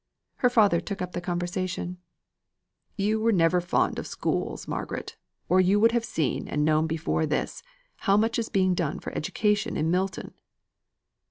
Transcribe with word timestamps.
Her 0.37 0.49
father 0.49 0.81
took 0.81 0.99
up 0.99 1.11
the 1.11 1.21
conversation. 1.21 1.99
"You 2.97 3.31
never 3.31 3.57
were 3.57 3.61
fond 3.61 3.99
of 3.99 4.07
schools, 4.07 4.67
Margaret, 4.67 5.15
or 5.47 5.61
you 5.61 5.79
would 5.79 5.91
have 5.91 6.03
seen 6.03 6.47
and 6.47 6.65
known 6.65 6.87
before 6.87 7.27
this 7.27 7.61
how 7.97 8.17
much 8.17 8.39
is 8.39 8.49
being 8.49 8.73
done 8.73 8.97
for 8.99 9.15
education 9.15 9.77
in 9.77 9.91
Milton." 9.91 10.33